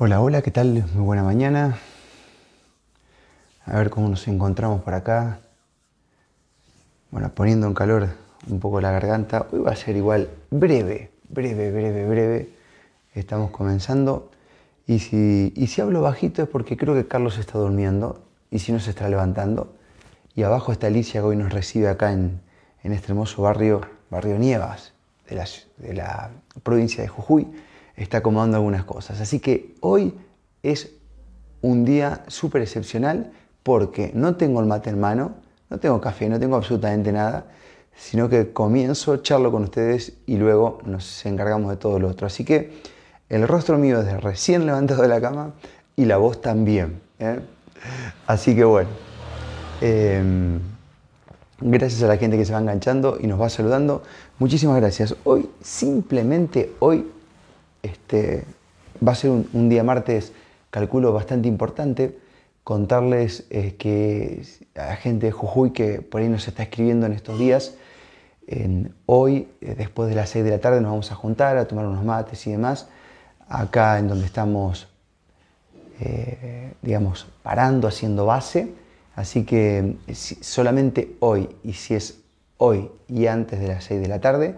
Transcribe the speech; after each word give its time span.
Hola, 0.00 0.20
hola, 0.20 0.42
¿qué 0.42 0.52
tal? 0.52 0.84
Muy 0.94 1.04
buena 1.04 1.24
mañana. 1.24 1.76
A 3.66 3.78
ver 3.78 3.90
cómo 3.90 4.08
nos 4.08 4.28
encontramos 4.28 4.80
por 4.82 4.94
acá. 4.94 5.40
Bueno, 7.10 7.30
poniendo 7.34 7.66
en 7.66 7.74
calor 7.74 8.10
un 8.48 8.60
poco 8.60 8.80
la 8.80 8.92
garganta. 8.92 9.48
Hoy 9.50 9.58
va 9.58 9.72
a 9.72 9.74
ser 9.74 9.96
igual 9.96 10.30
breve, 10.52 11.10
breve, 11.28 11.72
breve, 11.72 12.06
breve. 12.06 12.48
Estamos 13.12 13.50
comenzando. 13.50 14.30
Y 14.86 15.00
si, 15.00 15.52
y 15.56 15.66
si 15.66 15.80
hablo 15.80 16.00
bajito 16.00 16.44
es 16.44 16.48
porque 16.48 16.76
creo 16.76 16.94
que 16.94 17.08
Carlos 17.08 17.36
está 17.36 17.58
durmiendo 17.58 18.22
y 18.52 18.60
si 18.60 18.70
no 18.70 18.78
se 18.78 18.90
está 18.90 19.08
levantando. 19.08 19.74
Y 20.36 20.44
abajo 20.44 20.70
está 20.70 20.86
Alicia 20.86 21.22
que 21.22 21.26
hoy 21.26 21.36
nos 21.36 21.52
recibe 21.52 21.88
acá 21.88 22.12
en, 22.12 22.40
en 22.84 22.92
este 22.92 23.08
hermoso 23.08 23.42
barrio, 23.42 23.80
barrio 24.10 24.38
Nievas, 24.38 24.92
de 25.28 25.34
la, 25.34 25.44
de 25.78 25.94
la 25.94 26.30
provincia 26.62 27.02
de 27.02 27.08
Jujuy 27.08 27.48
está 27.98 28.18
acomodando 28.18 28.56
algunas 28.56 28.84
cosas. 28.84 29.20
Así 29.20 29.40
que 29.40 29.74
hoy 29.80 30.14
es 30.62 30.92
un 31.60 31.84
día 31.84 32.24
súper 32.28 32.62
excepcional 32.62 33.32
porque 33.62 34.12
no 34.14 34.36
tengo 34.36 34.60
el 34.60 34.66
mate 34.66 34.90
en 34.90 35.00
mano, 35.00 35.34
no 35.70 35.78
tengo 35.78 36.00
café, 36.00 36.28
no 36.28 36.38
tengo 36.38 36.56
absolutamente 36.56 37.12
nada, 37.12 37.46
sino 37.94 38.28
que 38.28 38.52
comienzo, 38.52 39.18
charlo 39.18 39.50
con 39.50 39.64
ustedes 39.64 40.14
y 40.26 40.36
luego 40.36 40.78
nos 40.84 41.26
encargamos 41.26 41.70
de 41.70 41.76
todo 41.76 41.98
lo 41.98 42.08
otro. 42.08 42.26
Así 42.26 42.44
que 42.44 42.80
el 43.28 43.46
rostro 43.46 43.76
mío 43.76 44.00
es 44.00 44.22
recién 44.22 44.64
levantado 44.64 45.02
de 45.02 45.08
la 45.08 45.20
cama 45.20 45.52
y 45.96 46.04
la 46.04 46.16
voz 46.16 46.40
también. 46.40 47.00
¿eh? 47.18 47.40
Así 48.26 48.54
que 48.54 48.64
bueno, 48.64 48.88
em, 49.80 50.60
gracias 51.60 52.02
a 52.02 52.06
la 52.06 52.16
gente 52.16 52.38
que 52.38 52.44
se 52.44 52.52
va 52.52 52.60
enganchando 52.60 53.18
y 53.20 53.26
nos 53.26 53.40
va 53.40 53.48
saludando. 53.48 54.02
Muchísimas 54.38 54.76
gracias. 54.76 55.16
Hoy, 55.24 55.50
simplemente 55.60 56.72
hoy, 56.78 57.06
este, 57.82 58.44
va 59.06 59.12
a 59.12 59.14
ser 59.14 59.30
un, 59.30 59.68
día 59.68 59.82
martes, 59.84 60.32
calculo, 60.70 61.12
bastante 61.12 61.48
importante. 61.48 62.18
Contarles 62.64 63.46
eh, 63.50 63.76
que 63.78 64.42
a 64.74 64.86
la 64.86 64.96
gente 64.96 65.26
de 65.26 65.32
Jujuy 65.32 65.72
que 65.72 66.02
por 66.02 66.20
ahí 66.20 66.28
nos 66.28 66.46
está 66.48 66.62
escribiendo 66.62 67.06
en 67.06 67.12
estos 67.12 67.38
días, 67.38 67.74
hoy, 69.06 69.48
eh, 69.60 69.74
después 69.76 70.08
de 70.08 70.14
las 70.14 70.30
6 70.30 70.44
de 70.44 70.50
la 70.50 70.58
tarde, 70.58 70.80
nos 70.80 70.90
vamos 70.90 71.12
a 71.12 71.14
juntar 71.14 71.56
a 71.58 71.66
tomar 71.66 71.86
unos 71.86 72.04
mates 72.04 72.46
y 72.46 72.52
demás, 72.52 72.88
acá 73.48 73.98
en 73.98 74.08
donde 74.08 74.26
estamos, 74.26 74.88
eh, 76.00 76.72
digamos, 76.82 77.26
parando, 77.42 77.88
haciendo 77.88 78.26
base. 78.26 78.72
Así 79.14 79.44
que 79.44 79.96
solamente 80.12 81.16
hoy, 81.20 81.48
y 81.64 81.72
si 81.72 81.94
es 81.94 82.20
hoy 82.56 82.90
y 83.08 83.26
antes 83.26 83.58
de 83.58 83.68
las 83.68 83.84
6 83.84 84.00
de 84.00 84.08
la 84.08 84.20
tarde, 84.20 84.54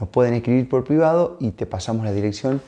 nos 0.00 0.08
pueden 0.08 0.34
escribir 0.34 0.68
por 0.68 0.84
privado 0.84 1.36
y 1.40 1.50
te 1.50 1.66
pasamos 1.66 2.04
la 2.04 2.12
dirección 2.12 2.60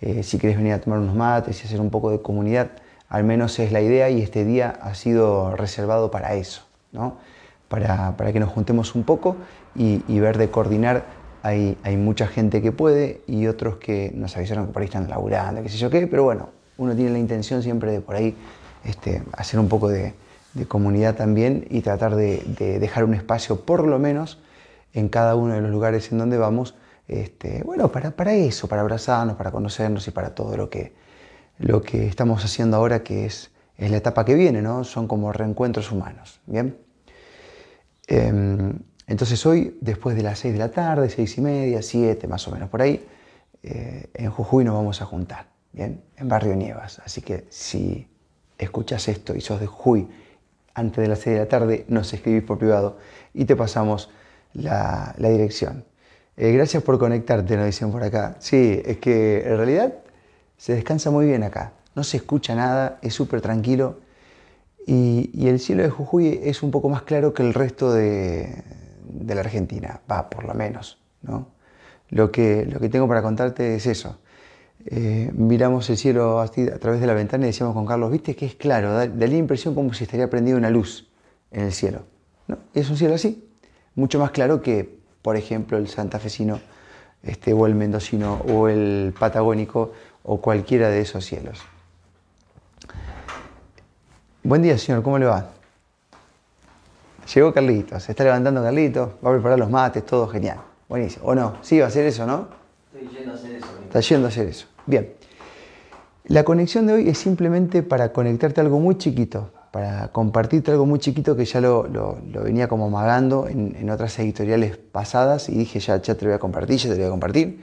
eh, 0.00 0.22
si 0.22 0.38
quieres 0.38 0.58
venir 0.58 0.72
a 0.72 0.80
tomar 0.80 0.98
unos 0.98 1.14
mates 1.14 1.62
y 1.62 1.66
hacer 1.66 1.80
un 1.80 1.90
poco 1.90 2.10
de 2.10 2.20
comunidad. 2.20 2.70
Al 3.08 3.24
menos 3.24 3.58
es 3.58 3.72
la 3.72 3.80
idea 3.80 4.10
y 4.10 4.20
este 4.20 4.44
día 4.44 4.78
ha 4.82 4.94
sido 4.94 5.54
reservado 5.56 6.10
para 6.10 6.34
eso, 6.34 6.62
¿no? 6.92 7.16
para, 7.68 8.14
que 8.32 8.40
nos 8.40 8.50
juntemos 8.50 8.94
un 8.94 9.04
poco 9.04 9.36
y, 9.74 10.18
ver 10.18 10.38
de 10.38 10.50
coordinar. 10.50 11.04
Hay, 11.42 11.78
hay, 11.84 11.96
mucha 11.96 12.26
gente 12.26 12.60
que 12.60 12.72
puede 12.72 13.22
y 13.28 13.46
otros 13.46 13.76
que 13.76 14.10
nos 14.14 14.36
avisaron 14.36 14.66
que 14.66 14.72
por 14.72 14.82
ahí 14.82 14.86
están 14.86 15.08
laburando, 15.08 15.62
qué 15.62 15.68
sé 15.68 15.76
yo 15.76 15.90
qué, 15.90 16.08
pero 16.08 16.24
bueno, 16.24 16.48
uno 16.76 16.96
tiene 16.96 17.10
la 17.12 17.18
intención 17.18 17.62
siempre 17.62 17.92
de 17.92 18.00
por 18.00 18.16
ahí 18.16 18.34
este, 18.84 19.22
hacer 19.32 19.60
un 19.60 19.68
poco 19.68 19.88
de, 19.88 20.14
comunidad 20.68 21.16
también 21.16 21.66
y 21.68 21.82
tratar 21.82 22.16
de 22.16 22.38
dejar 22.80 23.04
un 23.04 23.12
espacio 23.12 23.60
por 23.60 23.86
lo 23.86 23.98
menos 23.98 24.38
en 24.92 25.08
cada 25.08 25.34
uno 25.34 25.54
de 25.54 25.60
los 25.60 25.70
lugares 25.70 26.10
en 26.12 26.18
donde 26.18 26.38
vamos, 26.38 26.74
este, 27.08 27.62
bueno, 27.64 27.92
para, 27.92 28.10
para 28.12 28.34
eso, 28.34 28.68
para 28.68 28.82
abrazarnos, 28.82 29.36
para 29.36 29.50
conocernos 29.50 30.06
y 30.08 30.10
para 30.10 30.34
todo 30.34 30.56
lo 30.56 30.70
que, 30.70 30.94
lo 31.58 31.82
que 31.82 32.06
estamos 32.06 32.44
haciendo 32.44 32.76
ahora, 32.76 33.02
que 33.02 33.26
es, 33.26 33.50
es 33.76 33.90
la 33.90 33.98
etapa 33.98 34.24
que 34.24 34.34
viene, 34.34 34.62
¿no? 34.62 34.84
Son 34.84 35.06
como 35.06 35.32
reencuentros 35.32 35.92
humanos, 35.92 36.40
¿bien? 36.46 36.78
Em, 38.06 38.78
entonces 39.06 39.44
hoy, 39.46 39.76
después 39.80 40.16
de 40.16 40.22
las 40.22 40.38
6 40.40 40.54
de 40.54 40.58
la 40.58 40.70
tarde, 40.70 41.08
seis 41.10 41.36
y 41.38 41.40
media, 41.40 41.82
7 41.82 42.26
más 42.26 42.46
o 42.48 42.50
menos 42.50 42.68
por 42.68 42.82
ahí, 42.82 43.06
eh, 43.62 44.10
en 44.14 44.30
Jujuy 44.30 44.64
nos 44.64 44.74
vamos 44.74 45.00
a 45.02 45.06
juntar, 45.06 45.46
¿bien? 45.72 46.02
En 46.16 46.28
Barrio 46.28 46.56
Nievas. 46.56 47.00
Así 47.04 47.20
que 47.20 47.46
si 47.50 48.08
escuchas 48.58 49.08
esto 49.08 49.34
y 49.34 49.40
sos 49.40 49.60
de 49.60 49.66
Jujuy, 49.66 50.08
antes 50.74 51.02
de 51.02 51.08
las 51.08 51.20
6 51.20 51.34
de 51.34 51.40
la 51.40 51.48
tarde, 51.48 51.84
nos 51.88 52.12
escribís 52.12 52.42
por 52.42 52.58
privado 52.58 52.98
y 53.32 53.44
te 53.44 53.56
pasamos 53.56 54.10
la, 54.54 55.14
dirección. 55.18 55.84
Eh, 56.36 56.52
gracias 56.52 56.82
por 56.82 56.98
conectarte, 56.98 57.56
nos 57.56 57.66
dicen 57.66 57.90
por 57.90 58.02
acá. 58.02 58.36
Sí, 58.38 58.82
es 58.84 58.98
que 58.98 59.42
en 59.46 59.56
realidad 59.56 59.94
se 60.56 60.74
descansa 60.74 61.10
muy 61.10 61.26
bien 61.26 61.42
acá. 61.42 61.72
No 61.94 62.04
se 62.04 62.18
escucha 62.18 62.54
nada, 62.54 62.98
es 63.02 63.14
súper 63.14 63.40
tranquilo. 63.40 64.00
Y, 64.86 65.48
el 65.48 65.58
cielo 65.58 65.82
de 65.82 65.90
Jujuy 65.90 66.40
es 66.42 66.62
un 66.62 66.70
poco 66.70 66.88
más 66.88 67.02
claro 67.02 67.34
que 67.34 67.42
el 67.42 67.54
resto 67.54 67.92
de, 67.92 68.62
la 69.26 69.40
Argentina, 69.40 70.00
va, 70.10 70.30
por 70.30 70.44
lo 70.44 70.54
menos. 70.54 70.98
¿no? 71.22 71.48
Lo, 72.10 72.30
que, 72.30 72.66
lo 72.66 72.78
que 72.78 72.88
tengo 72.88 73.08
para 73.08 73.22
contarte 73.22 73.74
es 73.74 73.86
eso. 73.86 74.18
Eh, 74.84 75.32
miramos 75.34 75.90
el 75.90 75.96
cielo 75.96 76.40
a 76.40 76.48
través 76.48 77.00
de 77.00 77.06
la 77.08 77.14
ventana 77.14 77.44
y 77.44 77.48
decíamos 77.48 77.74
con 77.74 77.86
Carlos, 77.86 78.12
viste 78.12 78.36
que 78.36 78.46
es 78.46 78.54
claro, 78.54 78.92
da, 78.92 79.08
da 79.08 79.26
la 79.26 79.36
impresión 79.36 79.74
como 79.74 79.92
si 79.92 80.04
estaría 80.04 80.30
prendida 80.30 80.56
una 80.56 80.70
luz 80.70 81.08
en 81.50 81.64
el 81.64 81.72
cielo. 81.72 82.02
¿no? 82.46 82.58
Es 82.72 82.88
un 82.88 82.96
cielo 82.96 83.14
así, 83.14 83.45
mucho 83.96 84.20
más 84.20 84.30
claro 84.30 84.62
que, 84.62 84.98
por 85.22 85.36
ejemplo, 85.36 85.76
el 85.76 85.88
santafesino 85.88 86.60
este, 87.22 87.52
o 87.52 87.66
el 87.66 87.74
mendocino 87.74 88.42
o 88.48 88.68
el 88.68 89.12
patagónico 89.18 89.92
o 90.22 90.40
cualquiera 90.40 90.88
de 90.88 91.00
esos 91.00 91.24
cielos. 91.24 91.60
Buen 94.44 94.62
día, 94.62 94.78
señor, 94.78 95.02
¿cómo 95.02 95.18
le 95.18 95.26
va? 95.26 95.50
Llegó 97.34 97.52
Carlitos, 97.52 98.04
se 98.04 98.12
está 98.12 98.22
levantando 98.22 98.62
Carlitos, 98.62 99.10
va 99.24 99.30
a 99.30 99.32
preparar 99.32 99.58
los 99.58 99.68
mates, 99.68 100.06
todo 100.06 100.28
genial. 100.28 100.58
Buenísimo. 100.88 101.26
¿O 101.26 101.34
no? 101.34 101.56
Sí, 101.62 101.80
va 101.80 101.86
a 101.86 101.88
hacer 101.88 102.06
eso, 102.06 102.24
¿no? 102.26 102.48
Estoy 102.94 103.16
yendo 103.16 103.32
a 103.32 103.34
hacer 103.34 103.56
eso. 103.56 103.66
Está 103.82 104.00
yendo 104.00 104.26
a 104.26 104.28
hacer 104.28 104.46
eso. 104.46 104.66
Bien. 104.86 105.12
La 106.26 106.44
conexión 106.44 106.86
de 106.86 106.92
hoy 106.92 107.08
es 107.08 107.18
simplemente 107.18 107.82
para 107.82 108.12
conectarte 108.12 108.60
a 108.60 108.64
algo 108.64 108.78
muy 108.78 108.98
chiquito, 108.98 109.50
para 109.76 110.08
compartirte 110.08 110.70
algo 110.70 110.86
muy 110.86 110.98
chiquito 110.98 111.36
que 111.36 111.44
ya 111.44 111.60
lo, 111.60 111.86
venía 112.42 112.66
como 112.66 112.88
magando 112.88 113.46
en, 113.46 113.90
otras 113.90 114.18
editoriales 114.18 114.78
pasadas 114.78 115.50
y 115.50 115.54
dije 115.54 115.80
ya, 115.80 116.00
ya 116.00 116.14
te 116.14 116.24
lo 116.24 116.30
voy 116.30 116.36
a 116.36 116.38
compartir, 116.38 116.78
ya 116.78 116.84
te 116.84 116.94
lo 116.94 116.96
voy 116.96 117.06
a 117.08 117.10
compartir. 117.10 117.62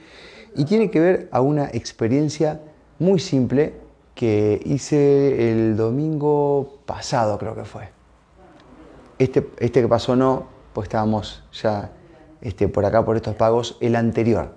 Y 0.54 0.64
tiene 0.64 0.92
que 0.92 1.00
ver 1.00 1.28
a 1.32 1.40
una 1.40 1.64
experiencia 1.72 2.60
muy 3.00 3.18
simple 3.18 3.74
que 4.14 4.60
hice 4.64 5.50
el 5.50 5.76
domingo 5.76 6.78
pasado, 6.86 7.36
creo 7.36 7.56
que 7.56 7.64
fue. 7.64 7.88
Este, 9.18 9.50
este 9.58 9.82
que 9.82 9.88
pasó 9.88 10.14
no, 10.14 10.46
pues 10.72 10.84
estábamos 10.84 11.42
ya 11.52 11.90
este, 12.40 12.68
por 12.68 12.84
acá 12.84 13.04
por 13.04 13.16
estos 13.16 13.34
pagos, 13.34 13.76
el 13.80 13.96
anterior 13.96 14.54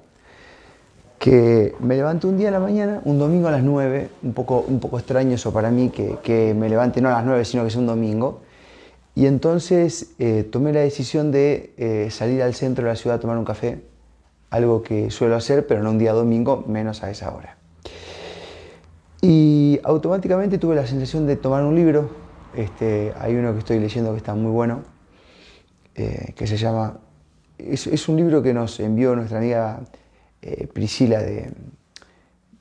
que 1.19 1.75
me 1.79 1.95
levanto 1.95 2.27
un 2.27 2.37
día 2.37 2.49
a 2.49 2.51
la 2.51 2.59
mañana, 2.59 3.01
un 3.05 3.17
domingo 3.17 3.47
a 3.47 3.51
las 3.51 3.63
9, 3.63 4.09
un 4.23 4.33
poco, 4.33 4.63
un 4.67 4.79
poco 4.79 4.99
extraño 4.99 5.35
eso 5.35 5.51
para 5.51 5.71
mí, 5.71 5.89
que, 5.89 6.53
me 6.55 6.69
levante 6.69 7.01
no 7.01 7.09
a 7.09 7.13
las 7.13 7.25
9, 7.25 7.43
sino 7.45 7.63
que 7.63 7.71
sea 7.71 7.79
un 7.79 7.87
domingo. 7.87 8.41
Y 9.15 9.25
entonces 9.25 10.13
eh, 10.19 10.43
tomé 10.43 10.73
la 10.73 10.81
decisión 10.81 11.31
de 11.31 11.73
eh, 11.77 12.09
salir 12.11 12.43
al 12.43 12.53
centro 12.53 12.85
de 12.85 12.91
la 12.91 12.95
ciudad 12.95 13.17
a 13.17 13.19
tomar 13.19 13.37
un 13.37 13.45
café, 13.45 13.81
algo 14.51 14.83
que 14.83 15.09
suelo 15.09 15.35
hacer, 15.35 15.65
pero 15.65 15.81
no 15.81 15.89
un 15.89 15.97
día 15.97 16.13
domingo, 16.13 16.63
menos 16.67 17.03
a 17.03 17.09
esa 17.09 17.33
hora. 17.33 17.57
Y 19.21 19.79
automáticamente 19.83 20.59
tuve 20.59 20.75
la 20.75 20.85
sensación 20.85 21.25
de 21.25 21.35
tomar 21.35 21.63
un 21.63 21.75
libro. 21.75 22.11
Este, 22.55 23.11
hay 23.19 23.35
uno 23.35 23.53
que 23.53 23.59
estoy 23.59 23.79
leyendo 23.79 24.11
que 24.11 24.17
está 24.17 24.35
muy 24.35 24.51
bueno, 24.51 24.83
eh, 25.95 26.33
que 26.35 26.45
se 26.45 26.57
llama... 26.57 26.99
Es, 27.57 27.87
es 27.87 28.07
un 28.07 28.17
libro 28.17 28.43
que 28.43 28.53
nos 28.53 28.79
envió 28.79 29.15
nuestra 29.15 29.39
amiga 29.39 29.81
eh, 30.41 30.67
Priscila 30.67 31.19
de, 31.19 31.51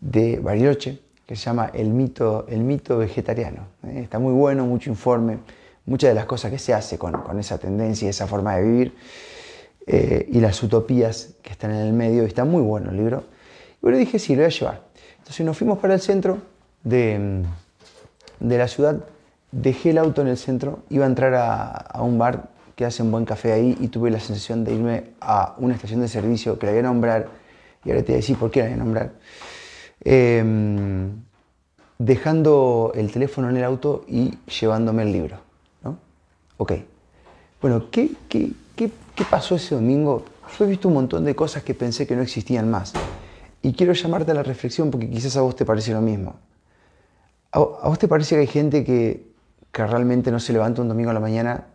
de, 0.00 0.38
Bariloche, 0.40 1.00
que 1.26 1.36
se 1.36 1.44
llama 1.44 1.70
El 1.74 1.90
mito, 1.90 2.46
el 2.48 2.60
mito 2.60 2.98
vegetariano. 2.98 3.68
¿eh? 3.86 4.00
Está 4.02 4.18
muy 4.18 4.32
bueno, 4.32 4.64
mucho 4.64 4.90
informe, 4.90 5.38
muchas 5.84 6.10
de 6.10 6.14
las 6.14 6.26
cosas 6.26 6.50
que 6.50 6.58
se 6.58 6.72
hace 6.72 6.98
con, 6.98 7.12
con 7.12 7.38
esa 7.38 7.58
tendencia, 7.58 8.08
esa 8.08 8.26
forma 8.26 8.56
de 8.56 8.62
vivir 8.62 8.94
eh, 9.86 10.28
y 10.32 10.40
las 10.40 10.62
utopías 10.62 11.34
que 11.42 11.50
están 11.50 11.70
en 11.70 11.86
el 11.86 11.92
medio. 11.92 12.24
Está 12.24 12.44
muy 12.44 12.62
bueno 12.62 12.90
el 12.90 12.96
libro. 12.96 13.24
Y 13.74 13.78
bueno, 13.82 13.98
dije, 13.98 14.18
sí, 14.18 14.34
lo 14.34 14.42
voy 14.42 14.46
a 14.46 14.48
llevar. 14.50 14.82
Entonces 15.18 15.44
nos 15.44 15.56
fuimos 15.58 15.78
para 15.78 15.94
el 15.94 16.00
centro 16.00 16.38
de, 16.82 17.42
de 18.40 18.58
la 18.58 18.68
ciudad, 18.68 19.04
dejé 19.50 19.90
el 19.90 19.98
auto 19.98 20.22
en 20.22 20.28
el 20.28 20.36
centro, 20.36 20.80
iba 20.88 21.04
a 21.04 21.08
entrar 21.08 21.34
a, 21.34 21.66
a 21.66 22.02
un 22.02 22.18
bar 22.18 22.48
que 22.76 22.84
hace 22.84 23.02
un 23.02 23.10
buen 23.10 23.24
café 23.24 23.52
ahí 23.52 23.76
y 23.80 23.88
tuve 23.88 24.10
la 24.10 24.20
sensación 24.20 24.62
de 24.62 24.74
irme 24.74 25.04
a 25.20 25.54
una 25.58 25.74
estación 25.74 26.00
de 26.00 26.08
servicio 26.08 26.58
que 26.58 26.66
la 26.66 26.72
voy 26.72 26.80
a 26.80 26.82
nombrar 26.82 27.28
y 27.86 27.90
ahora 27.90 28.02
te 28.02 28.08
voy 28.08 28.14
a 28.14 28.16
decir 28.16 28.36
por 28.36 28.50
qué 28.50 28.60
la 28.60 28.66
voy 28.66 28.74
a 28.74 28.76
nombrar, 28.78 29.12
em, 30.04 31.22
dejando 31.98 32.92
el 32.94 33.12
teléfono 33.12 33.48
en 33.48 33.56
el 33.56 33.64
auto 33.64 34.04
y 34.08 34.34
llevándome 34.60 35.04
el 35.04 35.12
libro. 35.12 35.38
¿no? 35.84 35.98
Ok. 36.58 36.72
Bueno, 37.62 37.88
¿qué, 37.90 38.10
qué, 38.28 38.50
qué, 38.74 38.90
qué 39.14 39.24
pasó 39.30 39.54
ese 39.54 39.76
domingo? 39.76 40.24
Yo 40.58 40.64
he 40.64 40.68
visto 40.68 40.88
un 40.88 40.94
montón 40.94 41.24
de 41.24 41.36
cosas 41.36 41.62
que 41.62 41.74
pensé 41.74 42.06
que 42.06 42.16
no 42.16 42.22
existían 42.22 42.68
más. 42.70 42.92
Y 43.62 43.72
quiero 43.72 43.92
llamarte 43.92 44.32
a 44.32 44.34
la 44.34 44.42
reflexión 44.42 44.90
porque 44.90 45.08
quizás 45.08 45.36
a 45.36 45.40
vos 45.40 45.54
te 45.54 45.64
parece 45.64 45.92
lo 45.92 46.00
mismo. 46.00 46.34
¿A 47.52 47.88
vos 47.88 47.98
te 47.98 48.08
parece 48.08 48.34
que 48.34 48.40
hay 48.42 48.46
gente 48.48 48.84
que, 48.84 49.32
que 49.72 49.86
realmente 49.86 50.30
no 50.30 50.40
se 50.40 50.52
levanta 50.52 50.82
un 50.82 50.88
domingo 50.88 51.10
a 51.10 51.14
la 51.14 51.20
mañana, 51.20 51.68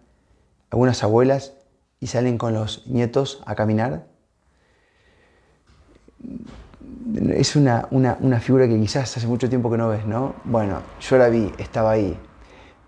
algunas 0.70 1.04
abuelas, 1.04 1.54
y 2.00 2.08
salen 2.08 2.38
con 2.38 2.54
los 2.54 2.86
nietos 2.88 3.42
a 3.46 3.56
caminar? 3.56 4.11
Es 7.34 7.56
una, 7.56 7.88
una, 7.92 8.40
figura 8.40 8.68
que 8.68 8.80
quizás 8.80 9.18
hace 9.18 9.28
mucho 9.28 9.50
tiempo 9.50 9.70
que 9.70 9.78
no 9.78 9.90
ves, 9.90 10.06
¿no? 10.06 10.36
Bueno, 10.44 10.80
yo 11.00 11.18
la 11.18 11.30
vi, 11.30 11.52
estaba 11.58 11.92
ahí. 11.92 12.18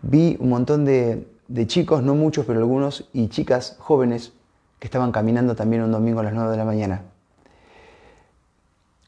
Vi 0.01 0.37
un 0.39 0.49
montón 0.49 0.85
de, 0.85 1.27
de 1.47 1.67
chicos, 1.67 2.03
no 2.03 2.15
muchos, 2.15 2.45
pero 2.45 2.59
algunos, 2.59 3.09
y 3.13 3.27
chicas 3.27 3.75
jóvenes 3.79 4.33
que 4.79 4.87
estaban 4.87 5.11
caminando 5.11 5.55
también 5.55 5.81
un 5.83 5.91
domingo 5.91 6.19
a 6.19 6.23
las 6.23 6.33
9 6.33 6.51
de 6.51 6.57
la 6.57 6.65
mañana. 6.65 7.03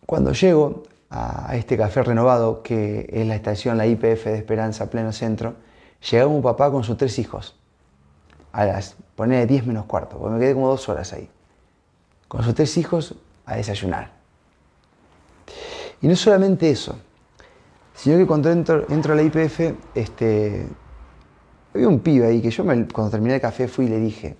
Cuando 0.05 0.33
llego 0.33 0.83
a 1.09 1.55
este 1.55 1.77
café 1.77 2.03
renovado, 2.03 2.61
que 2.61 3.09
es 3.11 3.27
la 3.27 3.35
estación, 3.35 3.77
la 3.77 3.87
IPF 3.87 4.25
de 4.25 4.37
Esperanza, 4.37 4.89
pleno 4.89 5.11
centro, 5.11 5.55
llegaba 6.09 6.31
un 6.31 6.41
papá 6.41 6.71
con 6.71 6.83
sus 6.83 6.97
tres 6.97 7.19
hijos, 7.19 7.55
a 8.51 8.65
las, 8.65 8.95
poner 9.15 9.47
10 9.47 9.67
menos 9.67 9.85
cuarto, 9.85 10.17
porque 10.17 10.33
me 10.33 10.39
quedé 10.39 10.53
como 10.53 10.69
dos 10.69 10.87
horas 10.87 11.11
ahí, 11.13 11.29
con 12.27 12.43
sus 12.43 12.53
tres 12.55 12.77
hijos 12.77 13.15
a 13.45 13.55
desayunar. 13.55 14.14
Y 16.01 16.07
no 16.07 16.15
solamente 16.15 16.69
eso, 16.69 16.97
sino 17.93 18.17
que 18.17 18.27
cuando 18.27 18.51
entro, 18.51 18.85
entro 18.89 19.13
a 19.13 19.15
la 19.15 19.23
IPF, 19.23 19.73
este, 19.95 20.67
había 21.73 21.87
un 21.87 21.99
pibe 21.99 22.27
ahí 22.27 22.41
que 22.41 22.51
yo 22.51 22.63
cuando 22.63 23.09
terminé 23.09 23.35
el 23.35 23.41
café 23.41 23.67
fui 23.67 23.85
y 23.85 23.89
le 23.89 23.99
dije, 23.99 24.35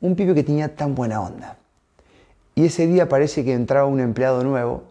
un 0.00 0.16
pibe 0.16 0.34
que 0.34 0.42
tenía 0.42 0.74
tan 0.74 0.94
buena 0.94 1.20
onda. 1.20 1.58
Y 2.54 2.66
ese 2.66 2.86
día 2.86 3.08
parece 3.08 3.44
que 3.44 3.54
entraba 3.54 3.86
un 3.86 4.00
empleado 4.00 4.44
nuevo 4.44 4.84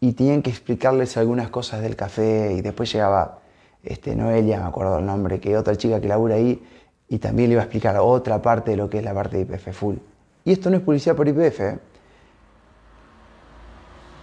y 0.00 0.12
tenían 0.12 0.42
que 0.42 0.50
explicarles 0.50 1.16
algunas 1.16 1.50
cosas 1.50 1.82
del 1.82 1.96
café 1.96 2.52
y 2.52 2.60
después 2.60 2.92
llegaba 2.92 3.40
este, 3.82 4.14
Noelia, 4.16 4.60
me 4.60 4.66
acuerdo 4.66 4.98
el 4.98 5.06
nombre, 5.06 5.40
que 5.40 5.56
otra 5.56 5.76
chica 5.76 6.00
que 6.00 6.08
labura 6.08 6.34
ahí 6.34 6.62
y 7.08 7.18
también 7.18 7.48
le 7.48 7.54
iba 7.54 7.62
a 7.62 7.64
explicar 7.64 7.96
otra 7.98 8.42
parte 8.42 8.72
de 8.72 8.76
lo 8.76 8.90
que 8.90 8.98
es 8.98 9.04
la 9.04 9.14
parte 9.14 9.36
de 9.36 9.42
IPF 9.42 9.72
Full. 9.72 9.96
Y 10.44 10.52
esto 10.52 10.70
no 10.70 10.76
es 10.76 10.82
publicidad 10.82 11.16
por 11.16 11.28
IPF. 11.28 11.60
¿eh? 11.60 11.78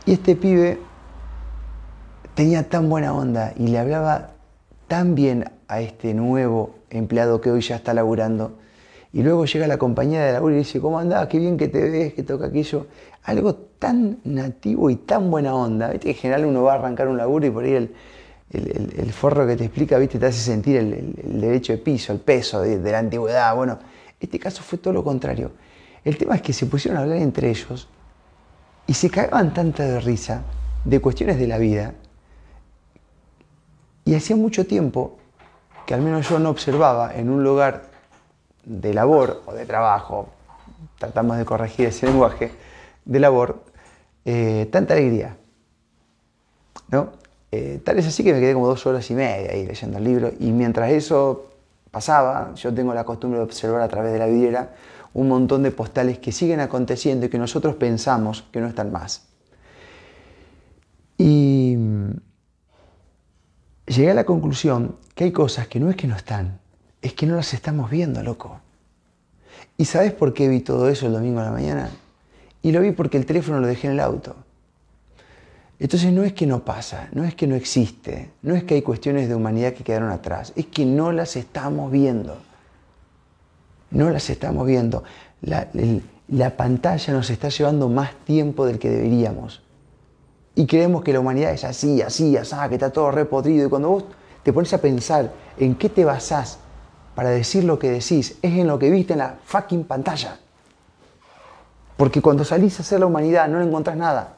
Y 0.06 0.13
este 0.13 0.36
pibe 0.36 0.78
tenía 2.36 2.69
tan 2.69 2.90
buena 2.90 3.13
onda 3.13 3.54
y 3.57 3.68
le 3.68 3.80
hablaba 3.80 4.34
tan 4.88 5.16
bien 5.16 5.46
a 5.68 5.81
este 5.81 6.13
nuevo 6.13 6.75
empleado 6.92 7.42
que 7.42 7.50
hoy 7.50 7.62
ya 7.62 7.78
está 7.78 7.94
laburando. 7.94 8.60
Y 9.13 9.24
luego 9.24 9.46
llega 9.46 9.66
la 9.66 9.78
compañía 9.78 10.24
de 10.24 10.34
laburo 10.34 10.54
y 10.54 10.60
dice, 10.60 10.80
¿cómo 10.80 11.00
andás? 11.00 11.28
Qué 11.28 11.40
bien 11.40 11.57
que 11.57 11.69
te 11.69 11.90
ves, 11.90 12.13
que 12.13 12.22
toca 12.22 12.48
aquello 12.48 12.86
algo 13.24 13.56
tan 13.56 14.19
nativo 14.25 14.92
y 14.92 14.98
tan 14.98 15.31
buena 15.31 15.56
onda. 15.56 15.90
Viste 15.90 16.06
que 16.06 16.12
en 16.12 16.18
general 16.18 16.46
uno 16.46 16.62
va 16.62 16.74
a 16.74 16.75
arrancar 16.75 17.07
un 17.07 17.18
laburo 17.18 17.48
y 17.48 17.50
por 17.50 17.63
ahí 17.63 17.74
el, 17.74 17.96
el, 18.52 19.12
forro 19.12 19.48
que 19.48 19.56
te 19.56 19.66
explica, 19.66 19.98
viste, 19.98 20.19
te 20.19 20.28
hace 20.28 20.40
sentir 20.40 20.75
el, 20.75 21.40
derecho 21.42 21.74
de 21.74 21.80
piso, 21.80 22.13
el 22.13 22.19
peso 22.19 22.62
de, 22.62 22.78
la 22.92 23.00
antigüedad. 23.00 23.56
Bueno, 23.56 23.80
este 24.19 24.38
caso 24.38 24.62
fue 24.62 24.78
todo 24.78 24.94
lo 24.94 25.04
contrario. 25.04 25.52
El 26.04 26.18
tema 26.18 26.36
es 26.36 26.44
que 26.44 26.54
se 26.54 26.68
pusieron 26.68 27.00
a 27.00 27.04
hablar 27.04 27.18
entre 27.18 27.50
ellos 27.50 27.88
y 28.87 28.93
se 28.93 29.09
cagaban 29.09 29.53
tanta 29.53 29.83
de 29.83 29.99
risa 29.99 30.43
de 30.83 30.99
cuestiones 30.99 31.39
de 31.39 31.47
la 31.47 31.57
vida. 31.57 31.93
Y 34.05 34.13
hacía 34.13 34.35
mucho 34.35 34.65
tiempo 34.65 35.17
que 35.85 35.93
al 35.93 36.01
menos 36.01 36.29
yo 36.29 36.39
no 36.39 36.49
observaba 36.49 37.15
en 37.15 37.29
un 37.29 37.43
lugar 37.43 37.83
de 38.63 38.93
labor 38.93 39.43
o 39.45 39.53
de 39.53 39.65
trabajo, 39.65 40.29
tratamos 40.97 41.37
de 41.37 41.45
corregir 41.45 41.87
ese 41.87 42.07
lenguaje, 42.07 42.51
de 43.03 43.19
labor, 43.19 43.63
eh, 44.25 44.67
tanta 44.71 44.93
alegría. 44.93 45.37
¿no? 46.89 47.09
Eh, 47.51 47.81
tal 47.83 47.99
es 47.99 48.07
así 48.07 48.23
que 48.23 48.33
me 48.33 48.39
quedé 48.39 48.53
como 48.53 48.67
dos 48.67 48.85
horas 48.85 49.09
y 49.09 49.13
media 49.13 49.51
ahí 49.51 49.65
leyendo 49.65 49.97
el 49.97 50.03
libro 50.03 50.31
y 50.39 50.51
mientras 50.51 50.91
eso 50.91 51.51
pasaba, 51.89 52.53
yo 52.55 52.73
tengo 52.73 52.93
la 52.93 53.03
costumbre 53.03 53.39
de 53.39 53.45
observar 53.45 53.81
a 53.81 53.87
través 53.87 54.11
de 54.11 54.19
la 54.19 54.25
vidriera 54.25 54.71
un 55.15 55.29
montón 55.29 55.63
de 55.63 55.71
postales 55.71 56.19
que 56.19 56.33
siguen 56.33 56.59
aconteciendo 56.59 57.25
y 57.25 57.29
que 57.29 57.38
nosotros 57.38 57.75
pensamos 57.75 58.44
que 58.51 58.59
no 58.59 58.67
están 58.67 58.91
más. 58.91 59.25
Y 61.17 61.77
llegué 63.88 64.12
a 64.12 64.13
la 64.13 64.25
conclusión 64.25 64.97
que 65.15 65.23
hay 65.23 65.31
cosas 65.31 65.69
que 65.69 65.79
no 65.79 65.89
es 65.89 65.95
que 65.95 66.07
no 66.07 66.17
están, 66.17 66.59
es 67.01 67.13
que 67.13 67.25
no 67.25 67.38
las 67.38 67.53
estamos 67.53 67.89
viendo, 67.89 68.21
loco. 68.23 68.59
¿Y 69.77 69.85
sabes 69.85 70.12
por 70.12 70.33
qué 70.33 70.50
vi 70.50 70.59
todo 70.59 70.89
eso 70.89 71.07
el 71.07 71.13
domingo 71.13 71.39
a 71.39 71.45
la 71.45 71.51
mañana? 71.51 71.89
Y 72.61 72.73
lo 72.73 72.81
vi 72.81 72.91
porque 72.91 73.18
el 73.18 73.25
teléfono 73.25 73.61
lo 73.61 73.68
dejé 73.68 73.88
en 73.88 73.94
el 73.94 74.01
auto. 74.01 74.35
Entonces 75.79 76.11
no 76.11 76.23
es 76.23 76.33
que 76.33 76.45
no 76.45 76.65
pasa, 76.65 77.07
no 77.13 77.23
es 77.23 77.35
que 77.35 77.47
no 77.47 77.56
existe, 77.56 78.31
no 78.41 78.53
es 78.53 78.65
que 78.65 78.75
hay 78.75 78.81
cuestiones 78.81 79.29
de 79.29 79.35
humanidad 79.35 79.73
que 79.73 79.85
quedaron 79.85 80.11
atrás, 80.11 80.51
es 80.57 80.65
que 80.65 80.85
no 80.85 81.13
las 81.13 81.38
estamos 81.38 81.89
viendo. 81.89 82.38
No 83.91 84.09
las 84.09 84.29
estamos 84.29 84.65
viendo. 84.65 85.03
La, 85.41 85.67
la 86.27 86.57
pantalla 86.57 87.13
nos 87.13 87.29
está 87.29 87.49
llevando 87.49 87.87
más 87.89 88.13
tiempo 88.25 88.65
del 88.65 88.79
que 88.79 88.89
deberíamos. 88.89 89.61
Y 90.55 90.65
creemos 90.65 91.03
que 91.03 91.13
la 91.13 91.19
humanidad 91.19 91.51
es 91.51 91.63
así, 91.63 92.01
así, 92.01 92.37
así, 92.37 92.55
que 92.69 92.75
está 92.75 92.91
todo 92.91 93.11
repodrido. 93.11 93.67
Y 93.67 93.69
cuando 93.69 93.89
vos 93.89 94.05
te 94.43 94.53
pones 94.53 94.73
a 94.73 94.79
pensar 94.79 95.31
en 95.57 95.75
qué 95.75 95.89
te 95.89 96.05
basás 96.05 96.59
para 97.13 97.29
decir 97.29 97.63
lo 97.63 97.77
que 97.77 97.89
decís, 97.89 98.37
es 98.41 98.53
en 98.53 98.67
lo 98.67 98.79
que 98.79 98.89
viste 98.89 99.13
en 99.13 99.19
la 99.19 99.37
fucking 99.43 99.83
pantalla. 99.83 100.39
Porque 101.97 102.21
cuando 102.21 102.43
salís 102.43 102.79
a 102.79 102.83
hacer 102.83 102.99
la 102.99 103.05
humanidad 103.05 103.47
no 103.47 103.61
encontrás 103.61 103.95
nada. 103.95 104.37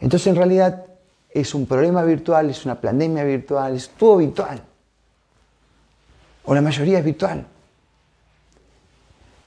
Entonces 0.00 0.26
en 0.26 0.36
realidad 0.36 0.84
es 1.30 1.54
un 1.54 1.66
problema 1.66 2.02
virtual, 2.02 2.50
es 2.50 2.64
una 2.64 2.80
pandemia 2.80 3.24
virtual, 3.24 3.74
es 3.74 3.88
todo 3.90 4.18
virtual. 4.18 4.62
O 6.46 6.54
la 6.54 6.62
mayoría 6.62 6.98
es 6.98 7.04
virtual. 7.04 7.46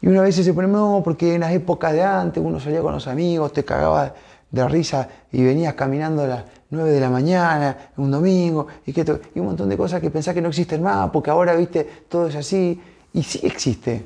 Y 0.01 0.07
una 0.07 0.21
vez 0.21 0.35
se 0.35 0.53
pone, 0.53 0.67
no, 0.67 1.01
porque 1.03 1.35
en 1.35 1.41
las 1.41 1.51
épocas 1.51 1.91
de 1.93 2.03
antes 2.03 2.41
uno 2.43 2.59
salía 2.59 2.81
con 2.81 2.93
los 2.93 3.07
amigos, 3.07 3.51
te 3.51 3.65
cagaba 3.65 4.13
de 4.49 4.67
risa 4.67 5.07
y 5.31 5.43
venías 5.43 5.73
caminando 5.73 6.23
a 6.23 6.27
las 6.27 6.43
9 6.69 6.91
de 6.91 6.99
la 6.99 7.09
mañana, 7.09 7.91
un 7.97 8.11
domingo, 8.11 8.67
y, 8.85 8.93
que 8.93 9.03
y 9.35 9.39
un 9.39 9.47
montón 9.47 9.69
de 9.69 9.77
cosas 9.77 9.99
que 9.99 10.09
pensás 10.09 10.33
que 10.33 10.41
no 10.41 10.49
existen 10.49 10.81
más, 10.81 11.09
porque 11.09 11.29
ahora, 11.29 11.55
viste, 11.55 11.83
todo 12.07 12.27
es 12.27 12.35
así. 12.35 12.79
Y 13.11 13.23
sí 13.23 13.39
existe. 13.43 14.05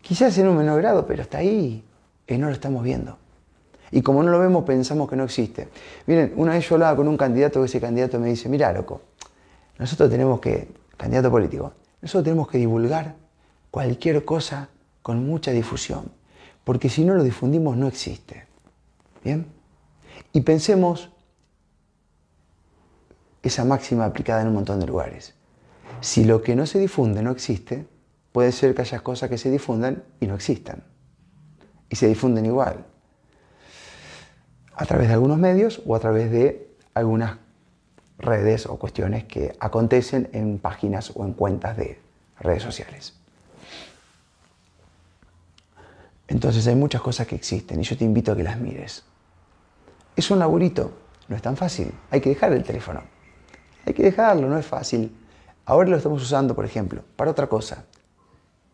Quizás 0.00 0.36
en 0.38 0.48
un 0.48 0.56
menor 0.56 0.80
grado, 0.80 1.06
pero 1.06 1.22
está 1.22 1.38
ahí 1.38 1.84
y 2.26 2.38
no 2.38 2.46
lo 2.46 2.52
estamos 2.52 2.82
viendo. 2.82 3.18
Y 3.90 4.02
como 4.02 4.22
no 4.22 4.30
lo 4.30 4.38
vemos, 4.38 4.64
pensamos 4.64 5.08
que 5.08 5.16
no 5.16 5.24
existe. 5.24 5.68
Miren, 6.06 6.32
una 6.36 6.52
vez 6.52 6.68
yo 6.68 6.74
hablaba 6.74 6.96
con 6.96 7.06
un 7.06 7.16
candidato 7.16 7.60
que 7.60 7.66
ese 7.66 7.80
candidato 7.80 8.18
me 8.18 8.28
dice, 8.28 8.48
mira, 8.48 8.72
loco, 8.72 9.02
nosotros 9.78 10.10
tenemos 10.10 10.40
que, 10.40 10.68
candidato 10.96 11.30
político, 11.30 11.72
nosotros 12.00 12.24
tenemos 12.24 12.48
que 12.48 12.58
divulgar 12.58 13.16
cualquier 13.70 14.24
cosa 14.24 14.68
con 15.02 15.26
mucha 15.26 15.50
difusión, 15.50 16.12
porque 16.64 16.88
si 16.88 17.04
no 17.04 17.14
lo 17.14 17.22
difundimos 17.22 17.76
no 17.76 17.88
existe. 17.88 18.46
¿Bien? 19.22 19.46
Y 20.32 20.42
pensemos 20.42 21.10
esa 23.42 23.64
máxima 23.64 24.04
aplicada 24.04 24.42
en 24.42 24.48
un 24.48 24.54
montón 24.54 24.80
de 24.80 24.86
lugares. 24.86 25.34
Si 26.00 26.24
lo 26.24 26.42
que 26.42 26.56
no 26.56 26.66
se 26.66 26.78
difunde 26.78 27.22
no 27.22 27.30
existe, 27.30 27.86
puede 28.32 28.52
ser 28.52 28.74
que 28.74 28.82
haya 28.82 29.00
cosas 29.00 29.30
que 29.30 29.38
se 29.38 29.50
difundan 29.50 30.04
y 30.20 30.26
no 30.26 30.34
existan. 30.34 30.84
Y 31.88 31.96
se 31.96 32.08
difunden 32.08 32.46
igual. 32.46 32.84
A 34.74 34.86
través 34.86 35.08
de 35.08 35.14
algunos 35.14 35.38
medios 35.38 35.82
o 35.86 35.94
a 35.94 36.00
través 36.00 36.30
de 36.30 36.74
algunas 36.94 37.38
redes 38.18 38.66
o 38.66 38.76
cuestiones 38.78 39.24
que 39.24 39.54
acontecen 39.60 40.28
en 40.32 40.58
páginas 40.58 41.12
o 41.14 41.24
en 41.24 41.32
cuentas 41.32 41.76
de 41.76 42.00
redes 42.38 42.62
sociales. 42.62 43.14
Entonces 46.28 46.66
hay 46.66 46.74
muchas 46.74 47.02
cosas 47.02 47.26
que 47.26 47.36
existen 47.36 47.80
y 47.80 47.82
yo 47.82 47.96
te 47.96 48.04
invito 48.04 48.32
a 48.32 48.36
que 48.36 48.42
las 48.42 48.58
mires. 48.58 49.04
Es 50.16 50.30
un 50.30 50.38
laburito, 50.38 50.92
no 51.28 51.36
es 51.36 51.42
tan 51.42 51.56
fácil. 51.56 51.92
Hay 52.10 52.20
que 52.20 52.30
dejar 52.30 52.52
el 52.52 52.62
teléfono. 52.62 53.02
Hay 53.86 53.92
que 53.92 54.02
dejarlo, 54.02 54.48
no 54.48 54.58
es 54.58 54.66
fácil. 54.66 55.14
Ahora 55.66 55.90
lo 55.90 55.96
estamos 55.96 56.22
usando, 56.22 56.54
por 56.54 56.64
ejemplo, 56.64 57.02
para 57.16 57.30
otra 57.30 57.48
cosa 57.48 57.84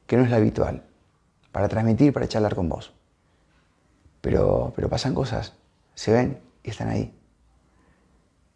que 0.07 0.17
no 0.17 0.25
es 0.25 0.31
la 0.31 0.37
habitual, 0.37 0.83
para 1.53 1.69
transmitir, 1.69 2.13
para 2.13 2.29
charlar 2.29 2.55
con 2.55 2.69
vos. 2.69 2.93
Pero, 4.21 4.73
pero 4.75 4.89
pasan 4.89 5.15
cosas, 5.15 5.55
se 5.95 6.13
ven 6.13 6.41
y 6.63 6.71
están 6.71 6.89
ahí. 6.89 7.15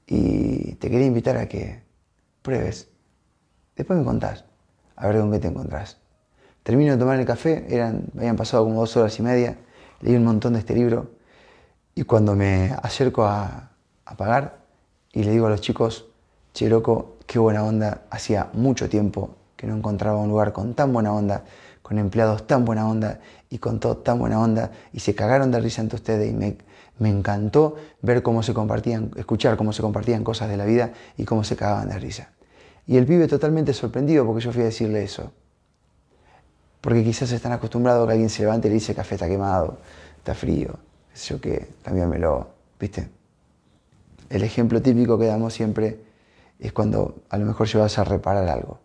Y 0.07 0.75
te 0.75 0.91
quería 0.91 1.07
invitar 1.07 1.37
a 1.37 1.49
que 1.49 1.83
pruebes. 2.43 2.89
Después 3.77 3.99
me 3.99 4.05
contás, 4.05 4.45
a 4.97 5.07
ver 5.09 5.19
con 5.19 5.33
qué 5.33 5.39
te 5.39 5.49
encontrás. 5.49 5.99
Termino 6.63 6.93
de 6.93 6.99
tomar 6.99 7.19
el 7.19 7.27
café, 7.27 7.67
eran, 7.69 8.07
habían 8.17 8.37
pasado 8.37 8.65
como 8.65 8.81
dos 8.81 8.97
horas 8.97 9.19
y 9.19 9.23
media, 9.23 9.59
leí 10.01 10.17
un 10.17 10.25
montón 10.25 10.55
de 10.55 10.61
este 10.61 10.75
libro 10.75 11.11
y 11.95 12.03
cuando 12.05 12.35
me 12.35 12.75
acerco 12.83 13.25
a, 13.25 13.73
a 14.05 14.17
pagar 14.17 14.59
y 15.13 15.25
le 15.25 15.31
digo 15.31 15.47
a 15.47 15.51
los 15.51 15.61
chicos, 15.61 16.07
che 16.53 16.69
loco, 16.69 17.19
qué 17.27 17.39
buena 17.39 17.65
onda, 17.65 18.03
hacía 18.11 18.51
mucho 18.53 18.89
tiempo 18.89 19.37
que 19.57 19.67
no 19.67 19.77
encontraba 19.77 20.19
un 20.19 20.29
lugar 20.29 20.53
con 20.53 20.75
tan 20.75 20.93
buena 20.93 21.13
onda, 21.13 21.45
con 21.83 21.99
empleados 21.99 22.47
tan 22.47 22.65
buena 22.65 22.89
onda 22.89 23.21
y 23.51 23.59
con 23.59 23.79
todo 23.79 23.99
tan 23.99 24.19
buena 24.19 24.41
onda 24.41 24.71
y 24.93 25.01
se 25.01 25.15
cagaron 25.15 25.51
de 25.51 25.61
risa 25.61 25.83
ante 25.83 25.97
ustedes 25.97 26.33
me, 26.33 26.57
Me 26.99 27.09
encantó 27.09 27.77
ver 28.03 28.23
cómo 28.23 28.43
se 28.43 28.55
compartían, 28.55 29.11
escuchar 29.17 29.57
cómo 29.57 29.73
se 29.73 29.83
compartían 29.83 30.23
cosas 30.23 30.49
de 30.49 30.57
la 30.57 30.65
vida 30.65 30.93
y 31.17 31.25
cómo 31.25 31.45
se 31.45 31.57
cagaban 31.57 31.89
de 31.89 31.99
risa. 31.99 32.31
Y 32.87 32.97
el 32.97 33.07
pibe 33.07 33.27
totalmente 33.27 33.73
sorprendido 33.73 34.27
porque 34.27 34.45
yo 34.45 34.53
fui 34.53 34.63
a 34.63 34.67
decirle 34.67 35.03
eso. 35.03 35.33
Porque 36.81 37.03
quizás 37.03 37.33
están 37.33 37.53
acostumbrados 37.53 38.05
a 38.05 38.07
que 38.07 38.13
alguien 38.13 38.31
se 38.31 38.43
levante 38.43 38.69
y 38.69 38.71
le 38.71 38.75
dice 38.75 38.95
café 38.95 39.15
está 39.15 39.27
quemado, 39.27 39.79
está 40.19 40.35
frío, 40.35 40.77
qué 41.13 41.19
sé 41.19 41.35
yo 41.35 41.41
qué, 41.41 41.69
lo 42.19 42.49
¿viste? 42.79 43.09
El 44.29 44.43
ejemplo 44.43 44.83
típico 44.83 45.19
que 45.19 45.27
damos 45.27 45.55
siempre 45.55 45.99
es 46.59 46.73
cuando 46.73 47.23
a 47.31 47.39
lo 47.39 47.47
mejor 47.47 47.67
llevas 47.69 47.99
a 47.99 48.05
reparar 48.05 48.49
algo. 48.49 48.79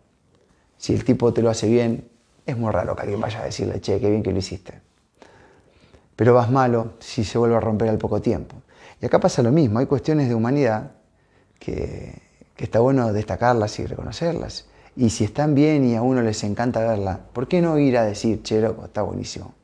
Si 0.78 0.94
el 0.94 1.04
tipo 1.04 1.32
te 1.34 1.42
lo 1.42 1.50
hace 1.50 1.68
bien, 1.68 2.08
es 2.46 2.56
muy 2.56 2.72
raro 2.72 2.96
que 2.96 3.02
alguien 3.02 3.20
vaya 3.20 3.42
a 3.42 3.44
decirle, 3.44 3.80
che, 3.80 4.00
qué 4.00 4.08
bien 4.08 4.22
que 4.22 4.32
lo 4.32 4.38
hiciste. 4.38 4.80
Pero 6.20 6.34
vas 6.34 6.50
malo 6.50 6.96
si 6.98 7.24
se 7.24 7.38
vuelve 7.38 7.56
a 7.56 7.60
romper 7.60 7.88
al 7.88 7.96
poco 7.96 8.20
tiempo. 8.20 8.56
Y 9.00 9.06
acá 9.06 9.18
pasa 9.18 9.42
lo 9.42 9.52
mismo, 9.52 9.78
hay 9.78 9.86
cuestiones 9.86 10.28
de 10.28 10.34
humanidad 10.34 10.90
que, 11.58 12.12
está 12.58 12.80
bueno 12.80 13.10
destacarlas 13.14 13.78
y 13.78 13.86
reconocerlas. 13.86 14.66
Y 14.96 15.08
si 15.08 15.24
están 15.24 15.54
bien 15.54 15.82
y 15.82 15.96
a 15.96 16.02
uno 16.02 16.20
les 16.20 16.44
encanta 16.44 16.80
verla, 16.80 17.20
¿por 17.32 17.48
qué 17.48 17.62
no 17.62 17.78
ir 17.78 17.96
a 17.96 18.04
decir, 18.04 18.42
che, 18.42 18.60
loco, 18.60 18.84
está 18.84 19.00
buenísimo? 19.00 19.54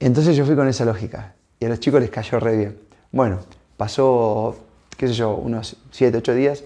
Entonces 0.00 0.34
yo 0.34 0.44
fui 0.44 0.56
con 0.56 0.66
esa 0.66 0.84
lógica 0.84 1.36
y 1.60 1.66
a 1.66 1.68
los 1.68 1.78
chicos 1.78 2.00
les 2.00 2.10
cayó 2.10 2.40
re 2.40 2.56
bien. 2.56 2.80
Bueno, 3.12 3.38
pasó, 3.76 4.56
qué 4.96 5.06
sé 5.06 5.14
yo, 5.14 5.36
unos 5.36 5.76
7, 5.92 6.18
8 6.18 6.34
días 6.34 6.64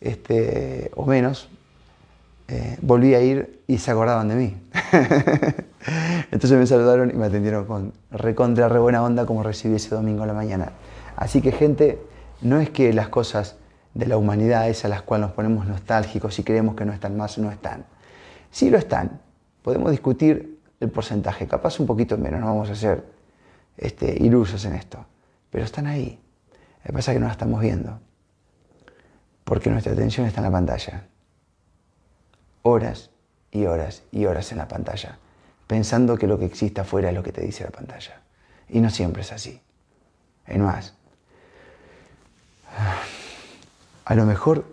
este, 0.00 0.92
o 0.94 1.06
menos, 1.06 1.48
eh, 2.48 2.76
volví 2.82 3.14
a 3.14 3.20
ir 3.20 3.62
y 3.66 3.78
se 3.78 3.90
acordaban 3.90 4.28
de 4.28 4.34
mí. 4.34 4.56
Entonces 6.30 6.58
me 6.58 6.66
saludaron 6.66 7.10
y 7.10 7.14
me 7.14 7.26
atendieron 7.26 7.64
con 7.64 7.92
recontra, 8.10 8.68
re 8.68 8.78
buena 8.78 9.02
onda 9.02 9.26
como 9.26 9.42
recibí 9.42 9.76
ese 9.76 9.94
domingo 9.94 10.22
a 10.22 10.26
la 10.26 10.34
mañana. 10.34 10.72
Así 11.16 11.40
que 11.40 11.52
gente, 11.52 11.98
no 12.42 12.60
es 12.60 12.70
que 12.70 12.92
las 12.92 13.08
cosas 13.08 13.56
de 13.94 14.06
la 14.06 14.16
humanidad 14.16 14.68
es 14.68 14.84
a 14.84 14.88
las 14.88 15.02
cuales 15.02 15.28
nos 15.28 15.34
ponemos 15.34 15.66
nostálgicos 15.66 16.38
y 16.38 16.44
creemos 16.44 16.74
que 16.74 16.84
no 16.84 16.92
están 16.92 17.16
más, 17.16 17.38
no 17.38 17.50
están. 17.50 17.84
Sí 18.50 18.70
lo 18.70 18.78
están. 18.78 19.20
Podemos 19.62 19.90
discutir 19.90 20.60
el 20.80 20.90
porcentaje, 20.90 21.46
capaz 21.46 21.80
un 21.80 21.86
poquito 21.86 22.18
menos, 22.18 22.40
no 22.40 22.46
vamos 22.46 22.68
a 22.68 22.74
ser 22.74 23.04
este, 23.76 24.22
ilusos 24.22 24.64
en 24.64 24.74
esto, 24.74 25.04
pero 25.50 25.64
están 25.64 25.86
ahí. 25.86 26.20
Lo 26.82 26.88
que 26.88 26.92
pasa 26.92 27.12
es 27.12 27.16
que 27.16 27.20
no 27.20 27.26
las 27.26 27.34
estamos 27.34 27.60
viendo, 27.60 27.98
porque 29.44 29.70
nuestra 29.70 29.92
atención 29.92 30.26
está 30.26 30.40
en 30.40 30.44
la 30.44 30.50
pantalla. 30.50 31.06
Horas 32.66 33.10
y 33.52 33.66
horas 33.66 34.02
y 34.10 34.26
horas 34.26 34.50
en 34.50 34.58
la 34.58 34.66
pantalla, 34.66 35.18
pensando 35.68 36.18
que 36.18 36.26
lo 36.26 36.38
que 36.38 36.46
existe 36.46 36.80
afuera 36.80 37.10
es 37.10 37.14
lo 37.14 37.22
que 37.22 37.32
te 37.32 37.42
dice 37.42 37.62
la 37.62 37.70
pantalla. 37.70 38.20
Y 38.68 38.80
no 38.80 38.90
siempre 38.90 39.22
es 39.22 39.30
así. 39.30 39.60
Es 40.46 40.58
más, 40.58 40.94
a 44.04 44.14
lo 44.14 44.26
mejor, 44.26 44.64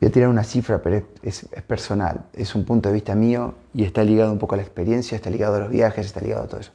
voy 0.00 0.08
a 0.08 0.12
tirar 0.12 0.28
una 0.28 0.44
cifra, 0.44 0.80
pero 0.82 1.04
es, 1.22 1.46
personal, 1.66 2.24
es 2.32 2.54
un 2.54 2.64
punto 2.64 2.88
de 2.88 2.94
vista 2.94 3.14
mío 3.14 3.54
y 3.74 3.84
está 3.84 4.04
ligado 4.04 4.32
un 4.32 4.38
poco 4.38 4.54
a 4.54 4.58
la 4.58 4.62
experiencia, 4.62 5.16
está 5.16 5.30
ligado 5.30 5.56
a 5.56 5.60
los 5.60 5.70
viajes, 5.70 6.06
está 6.06 6.20
ligado 6.20 6.44
a 6.44 6.48
todo 6.48 6.60
eso. 6.60 6.72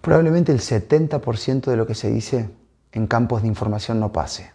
Probablemente 0.00 0.52
el 0.52 0.60
70% 0.60 1.64
de 1.66 1.76
lo 1.76 1.86
que 1.86 1.94
se 1.94 2.10
dice 2.10 2.48
en 2.92 3.06
campos 3.06 3.42
de 3.42 3.48
información 3.48 4.00
no 4.00 4.12
pase. 4.12 4.50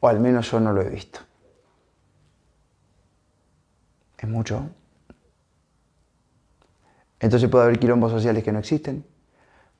O 0.00 0.08
al 0.08 0.18
menos 0.18 0.50
yo 0.50 0.60
no 0.60 0.72
lo 0.72 0.82
he 0.82 0.88
visto. 0.88 1.20
Es 4.18 4.28
mucho. 4.28 4.68
Entonces 7.20 7.48
puede 7.48 7.64
haber 7.64 7.78
quilombos 7.78 8.10
sociales 8.10 8.42
que 8.42 8.52
no 8.52 8.58
existen, 8.58 9.04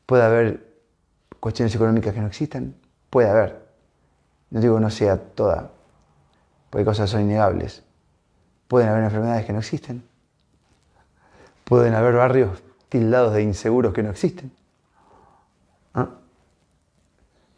puede 0.07 0.23
haber 0.23 0.71
cuestiones 1.41 1.75
económicas 1.75 2.15
que 2.15 2.21
no 2.21 2.27
existen? 2.27 2.77
Puede 3.09 3.29
haber. 3.29 3.67
No 4.51 4.61
digo 4.61 4.77
que 4.77 4.83
no 4.83 4.91
sea 4.91 5.19
toda, 5.19 5.71
porque 6.69 6.85
cosas 6.85 7.09
son 7.09 7.23
innegables. 7.23 7.83
Pueden 8.69 8.89
haber 8.89 9.05
enfermedades 9.05 9.47
que 9.47 9.53
no 9.53 9.59
existen. 9.59 10.05
Pueden 11.65 11.95
haber 11.95 12.15
barrios 12.15 12.63
tildados 12.89 13.33
de 13.33 13.43
inseguros 13.43 13.95
que 13.95 14.03
no 14.03 14.11
existen. 14.11 14.53
¿Ah? 15.95 16.09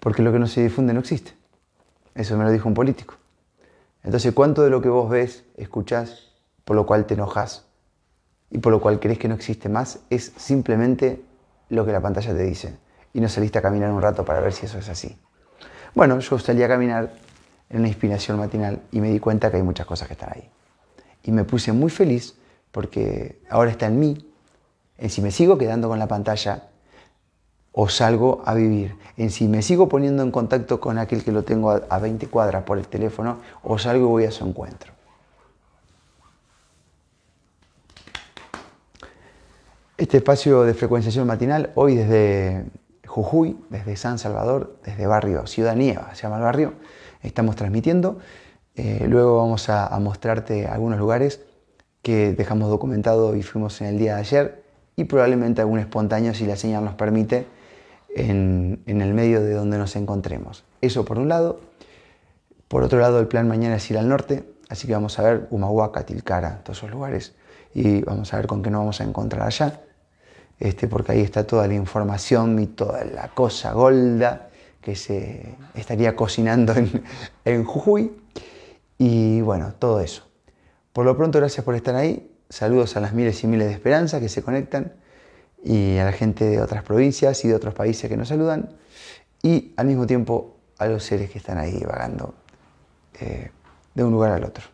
Porque 0.00 0.23
lo 0.23 0.33
que 0.33 0.38
no 0.38 0.47
se 0.47 0.62
difunde 0.62 0.95
no 0.95 1.00
existe. 1.00 1.33
Eso 2.14 2.37
me 2.37 2.45
lo 2.45 2.50
dijo 2.50 2.69
un 2.69 2.75
político. 2.75 3.14
Entonces, 4.02 4.33
¿cuánto 4.35 4.62
de 4.62 4.71
lo 4.71 4.83
que 4.83 4.88
vos 4.88 5.09
ves, 5.09 5.45
escuchás, 5.57 6.33
por 6.64 6.76
lo 6.76 6.87
cual 6.87 7.07
te 7.07 7.14
enojas 7.14 7.66
y 8.50 8.59
por 8.59 8.73
lo 8.73 8.81
cual 8.81 9.00
crees 9.00 9.19
que 9.19 9.28
no 9.28 9.35
existe 9.35 9.69
más, 9.69 10.00
es 10.11 10.33
simplemente 10.37 11.23
lo 11.69 11.87
que 11.87 11.92
la 11.92 12.00
pantalla 12.00 12.35
te 12.35 12.42
dice? 12.42 12.76
y 13.14 13.21
no 13.21 13.28
saliste 13.28 13.59
a 13.59 13.62
caminar 13.62 13.90
un 13.90 14.00
rato 14.00 14.25
para 14.25 14.40
ver 14.40 14.52
si 14.52 14.66
eso 14.66 14.78
es 14.78 14.88
así. 14.88 15.16
Bueno, 15.95 16.19
yo 16.19 16.38
salí 16.38 16.62
a 16.62 16.69
caminar 16.69 17.12
en 17.69 17.81
una 17.81 17.88
inspiración 17.88 18.38
matinal 18.38 18.81
y 18.90 19.00
me 19.00 19.11
di 19.11 19.19
cuenta 19.19 19.50
que 19.50 19.59
hay 19.59 19.62
muchas 19.62 19.87
cosas 19.87 20.09
que 20.09 20.14
están 20.14 20.31
ahí. 20.35 20.49
Y 21.25 21.33
me 21.33 21.45
puse 21.45 21.73
muy 21.73 21.90
feliz 21.90 22.35
porque 22.71 23.40
ahora 23.50 23.71
está 23.71 23.87
en 23.87 23.99
mí, 23.99 24.33
en 24.97 25.11
si 25.11 25.21
me 25.21 25.31
sigo 25.31 25.59
quedando 25.59 25.88
con 25.88 25.99
la 25.99 26.09
pantalla 26.09 26.69
o 27.73 27.88
salgo 27.88 28.43
a 28.45 28.55
vivir, 28.55 28.97
en 29.17 29.31
si 29.31 29.49
me 29.49 29.62
sigo 29.62 29.88
poniendo 29.88 30.23
en 30.23 30.31
contacto 30.31 30.81
con 30.81 30.99
aquel 30.99 31.25
que 31.25 31.33
lo 31.33 31.43
tengo 31.43 31.71
a 31.71 31.99
20 31.99 32.26
cuadras 32.29 32.64
por 32.64 32.79
el 32.79 32.87
teléfono 32.87 33.38
o 33.62 33.79
salgo 33.79 34.07
y 34.07 34.09
voy 34.09 34.25
a 34.25 34.31
su 34.31 34.47
encuentro. 34.47 34.93
Este 40.02 40.17
espacio 40.17 40.64
de 40.64 40.75
frecuenciación 40.75 41.26
matinal, 41.26 41.71
hoy 41.76 41.95
desde 41.95 42.64
Jujuy, 43.07 43.57
desde 43.71 43.97
San 43.97 44.19
Salvador, 44.19 44.76
desde 44.85 45.07
barrio 45.07 45.47
Ciudad 45.47 45.76
Nieva, 45.76 46.14
se 46.14 46.23
llama 46.23 46.38
el 46.38 46.43
barrio, 46.43 46.75
estamos 47.23 47.57
transmitiendo. 47.57 48.19
Eh, 48.75 49.07
luego 49.09 49.37
vamos 49.37 49.69
a, 49.69 49.97
mostrarte 50.00 50.67
algunos 50.67 50.99
lugares 50.99 51.41
que 52.02 52.33
dejamos 52.33 52.69
documentado 52.69 53.37
y 53.37 53.43
fuimos 53.43 53.81
en 53.81 53.87
el 53.87 53.99
día 53.99 54.14
de 54.14 54.21
ayer 54.21 54.64
y 54.97 55.05
probablemente 55.05 55.61
algún 55.61 55.79
espontáneo 55.79 56.35
si 56.35 56.47
la 56.47 56.57
señal 56.57 56.85
nos 56.85 56.95
permite 56.95 57.47
en, 58.14 58.83
el 58.87 59.14
medio 59.14 59.42
de 59.42 59.54
donde 59.54 59.78
nos 59.78 59.97
encontremos. 59.97 60.64
Eso 60.81 61.04
por 61.04 61.19
un 61.19 61.28
lado. 61.28 61.61
Por 62.69 62.83
otro 62.83 62.99
lado, 63.00 63.21
el 63.21 63.28
plan 63.28 63.49
mañana 63.49 63.76
es 63.76 63.90
ir 63.90 63.99
al 63.99 64.09
norte, 64.09 64.45
así 64.69 64.87
que 64.87 64.95
vamos 64.95 65.19
a 65.19 65.23
ver 65.23 65.47
Humahuaca, 65.50 66.07
Tilcara, 66.07 66.62
todos 66.62 66.78
esos 66.78 66.90
lugares 66.90 67.35
y 67.75 68.02
vamos 68.02 68.33
a 68.33 68.37
ver 68.37 68.47
con 68.47 68.62
qué 68.62 68.71
nos 68.71 68.81
vamos 68.81 69.00
a 69.00 69.04
encontrar 69.04 69.47
allá. 69.47 69.81
Este, 70.59 70.87
porque 70.87 71.12
ahí 71.12 71.21
está 71.21 71.47
toda 71.47 71.66
la 71.66 71.75
información 71.75 72.59
y 72.61 72.66
toda 72.66 73.04
la 73.04 73.28
cosa 73.28 73.73
golda 73.73 74.50
que 74.81 74.95
se 74.97 75.57
estaría 75.75 76.14
cocinando 76.14 76.75
en, 77.45 77.64
Jujuy. 77.64 78.12
Y 78.99 79.40
bueno, 79.40 79.75
todo 79.78 80.00
eso. 80.00 80.25
Por 80.92 81.04
lo 81.04 81.16
pronto, 81.16 81.38
gracias 81.38 81.64
por 81.64 81.75
estar 81.75 81.95
ahí. 81.95 82.31
Saludos 82.49 82.97
a 82.97 83.00
las 83.00 83.12
miles 83.12 83.42
y 83.42 83.47
miles 83.47 83.69
de 83.69 83.73
esperanzas 83.75 84.21
que 84.21 84.28
se 84.28 84.42
conectan 84.42 84.92
y 85.64 85.99
a 85.99 86.04
la 86.04 86.12
gente 86.12 86.45
de 86.45 86.61
otras 86.61 86.83
provincias 86.83 87.45
y 87.45 87.49
de 87.49 87.54
otros 87.54 87.75
países 87.75 88.09
que 88.09 88.16
nos 88.16 88.28
saludan. 88.28 88.71
Y 89.42 89.73
al 89.76 89.87
mismo 89.87 90.07
tiempo 90.07 90.57
a 90.78 90.87
los 90.87 91.04
seres 91.04 91.31
que 91.31 91.38
están 91.38 91.59
ahí 91.59 91.83
vagando 91.87 92.35
eh, 93.21 93.50
de 93.95 94.04
un 94.04 94.12
lugar 94.12 94.33
al 94.33 94.45
otro. 94.45 94.64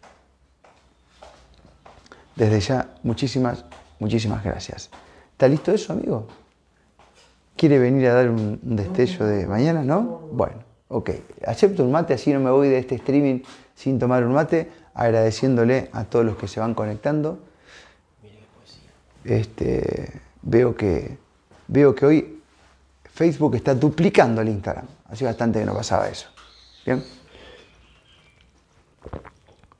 Desde 2.37 2.61
ya, 2.61 2.95
muchísimas, 3.03 3.65
muchísimas 3.99 4.45
gracias. 4.45 4.91
¿Está 5.33 5.49
listo 5.49 5.73
eso, 5.73 5.93
amigo? 5.93 6.27
¿Quiere 7.57 7.79
venir 7.79 8.07
a 8.07 8.15
dar 8.15 8.31
un, 8.31 8.61
destello 8.63 9.27
de 9.27 9.47
mañana, 9.47 9.83
no? 9.83 10.03
Bueno, 10.33 10.63
ok. 10.89 11.11
Acepto 11.45 11.85
un 11.85 11.91
mate, 11.91 12.15
así 12.15 12.33
no 12.33 12.41
me 12.41 12.51
voy 12.51 12.69
de 12.69 12.79
este 12.79 12.95
streaming 12.95 13.41
sin 13.75 13.99
tomar 13.99 14.25
un 14.25 14.33
mate, 14.33 14.71
agradeciéndole 14.95 15.91
a 15.93 16.05
todos 16.05 16.25
los 16.25 16.37
que 16.37 16.47
se 16.47 16.61
van 16.61 16.75
conectando. 16.75 17.41
Este, 19.25 20.21
veo, 20.49 20.75
que, 20.75 21.19
veo 21.69 21.95
que 21.95 22.07
hoy 22.07 22.43
Facebook 23.13 23.55
está 23.55 23.75
duplicando 23.75 24.41
el 24.41 24.49
Instagram. 24.49 24.87
Hace 25.09 25.25
bastante 25.25 25.61
que 25.61 25.67
no 25.67 25.75
pasaba 25.75 26.09
eso. 26.09 26.29
¿Bien? 26.85 27.05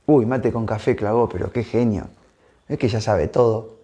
Uy, 0.05 0.25
mate 0.25 0.51
con 0.51 0.65
café 0.65 0.95
clavó, 0.95 1.27
pero 1.27 1.51
qué 1.51 1.63
genio. 1.63 2.07
Es 2.67 2.77
que 2.77 2.87
ya 2.87 3.01
sabe 3.01 3.27
todo. 3.27 3.79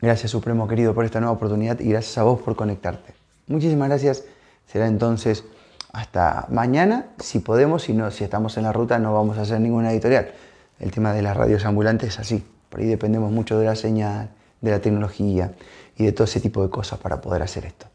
Gracias 0.00 0.30
Supremo 0.30 0.68
querido 0.68 0.94
por 0.94 1.04
esta 1.04 1.18
nueva 1.18 1.32
oportunidad 1.32 1.80
y 1.80 1.90
gracias 1.90 2.16
a 2.18 2.22
vos 2.22 2.40
por 2.40 2.54
conectarte. 2.54 3.14
Muchísimas 3.48 3.88
gracias. 3.88 4.24
Será 4.66 4.86
entonces 4.86 5.44
hasta 5.92 6.46
mañana, 6.50 7.06
si 7.18 7.40
podemos, 7.40 7.82
si 7.82 7.94
no, 7.94 8.10
si 8.10 8.22
estamos 8.22 8.56
en 8.56 8.64
la 8.64 8.72
ruta 8.72 8.98
no 8.98 9.14
vamos 9.14 9.38
a 9.38 9.42
hacer 9.42 9.60
ninguna 9.60 9.90
editorial. 9.90 10.32
El 10.78 10.92
tema 10.92 11.12
de 11.12 11.22
las 11.22 11.36
radios 11.36 11.64
ambulantes 11.64 12.10
es 12.10 12.18
así. 12.20 12.44
Por 12.68 12.80
ahí 12.80 12.86
dependemos 12.86 13.30
mucho 13.32 13.58
de 13.58 13.66
la 13.66 13.74
señal, 13.74 14.30
de 14.60 14.70
la 14.70 14.80
tecnología 14.80 15.54
y 15.96 16.04
de 16.04 16.12
todo 16.12 16.24
ese 16.24 16.40
tipo 16.40 16.62
de 16.62 16.70
cosas 16.70 16.98
para 16.98 17.20
poder 17.20 17.42
hacer 17.42 17.64
esto. 17.64 17.86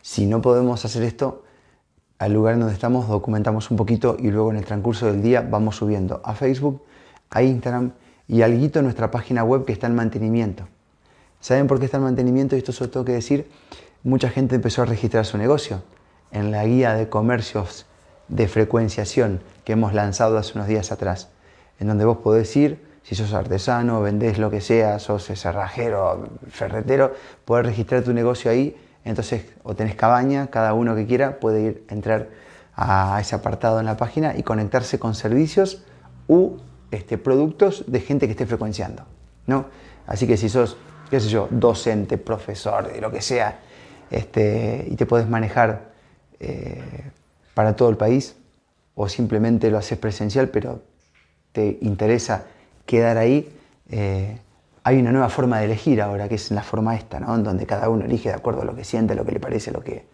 Si 0.00 0.26
no 0.26 0.42
podemos 0.42 0.84
hacer 0.84 1.02
esto, 1.02 1.44
al 2.18 2.32
lugar 2.32 2.54
en 2.54 2.60
donde 2.60 2.74
estamos 2.74 3.08
documentamos 3.08 3.70
un 3.70 3.76
poquito 3.76 4.16
y 4.18 4.30
luego 4.30 4.50
en 4.50 4.56
el 4.56 4.64
transcurso 4.64 5.06
del 5.06 5.22
día 5.22 5.40
vamos 5.40 5.76
subiendo 5.76 6.20
a 6.24 6.34
Facebook, 6.34 6.82
a 7.30 7.42
Instagram 7.42 7.92
y 8.28 8.42
algo 8.42 8.78
en 8.78 8.84
nuestra 8.84 9.10
página 9.10 9.44
web 9.44 9.64
que 9.64 9.72
está 9.72 9.86
en 9.86 9.94
mantenimiento 9.94 10.66
¿Saben 11.42 11.66
por 11.66 11.80
qué 11.80 11.86
está 11.86 11.96
el 11.96 12.04
mantenimiento? 12.04 12.54
Y 12.54 12.60
esto 12.60 12.70
solo 12.70 12.90
tengo 12.90 13.04
que 13.04 13.12
decir, 13.12 13.50
mucha 14.04 14.30
gente 14.30 14.54
empezó 14.54 14.82
a 14.82 14.84
registrar 14.84 15.26
su 15.26 15.36
negocio 15.38 15.82
en 16.30 16.52
la 16.52 16.64
guía 16.64 16.94
de 16.94 17.08
comercios 17.08 17.84
de 18.28 18.46
frecuenciación 18.46 19.40
que 19.64 19.72
hemos 19.72 19.92
lanzado 19.92 20.38
hace 20.38 20.52
unos 20.54 20.68
días 20.68 20.92
atrás, 20.92 21.30
en 21.80 21.88
donde 21.88 22.04
vos 22.04 22.18
podés 22.18 22.56
ir, 22.56 22.86
si 23.02 23.14
sos 23.14 23.32
artesano, 23.32 24.00
vendés 24.00 24.38
lo 24.38 24.50
que 24.50 24.60
sea, 24.60 24.98
sos 24.98 25.24
cerrajero, 25.24 26.28
ferretero, 26.48 27.14
podés 27.44 27.66
registrar 27.66 28.02
tu 28.02 28.12
negocio 28.12 28.50
ahí, 28.50 28.76
entonces 29.04 29.46
o 29.64 29.74
tenés 29.74 29.96
cabaña, 29.96 30.48
cada 30.48 30.74
uno 30.74 30.94
que 30.94 31.06
quiera 31.06 31.40
puede 31.40 31.62
ir, 31.62 31.84
entrar 31.88 32.28
a 32.74 33.18
ese 33.20 33.34
apartado 33.34 33.80
en 33.80 33.86
la 33.86 33.96
página 33.96 34.36
y 34.36 34.42
conectarse 34.42 34.98
con 34.98 35.14
servicios 35.14 35.84
u 36.28 36.56
este, 36.90 37.18
productos 37.18 37.84
de 37.86 38.00
gente 38.00 38.26
que 38.26 38.32
esté 38.32 38.46
frecuenciando. 38.46 39.04
¿no? 39.46 39.66
Así 40.06 40.26
que 40.26 40.36
si 40.36 40.48
sos, 40.48 40.76
qué 41.10 41.20
sé 41.20 41.28
yo, 41.28 41.48
docente, 41.50 42.18
profesor, 42.18 42.92
de 42.92 43.00
lo 43.00 43.10
que 43.10 43.20
sea, 43.20 43.60
este, 44.10 44.86
y 44.88 44.96
te 44.96 45.06
podés 45.06 45.28
manejar 45.28 45.92
eh, 46.38 46.82
para 47.54 47.74
todo 47.74 47.88
el 47.88 47.96
país, 47.96 48.36
o 48.94 49.08
simplemente 49.08 49.70
lo 49.70 49.78
haces 49.78 49.98
presencial, 49.98 50.48
pero 50.48 50.82
te 51.52 51.78
interesa 51.80 52.44
quedar 52.86 53.18
ahí, 53.18 53.50
eh, 53.90 54.38
hay 54.84 54.98
una 54.98 55.12
nueva 55.12 55.28
forma 55.28 55.58
de 55.58 55.66
elegir 55.66 56.02
ahora, 56.02 56.28
que 56.28 56.34
es 56.34 56.50
la 56.50 56.62
forma 56.62 56.96
esta, 56.96 57.20
¿no? 57.20 57.34
en 57.34 57.44
donde 57.44 57.66
cada 57.66 57.88
uno 57.88 58.04
elige 58.04 58.30
de 58.30 58.34
acuerdo 58.34 58.62
a 58.62 58.64
lo 58.64 58.74
que 58.74 58.84
siente, 58.84 59.12
a 59.12 59.16
lo 59.16 59.24
que 59.24 59.32
le 59.32 59.40
parece, 59.40 59.70
a 59.70 59.72
lo 59.72 59.80
que, 59.82 60.06